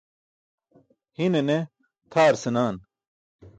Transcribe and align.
Hine 1.17 1.41
ne 1.49 1.57
tʰaar 2.11 2.33
senaan. 2.41 2.75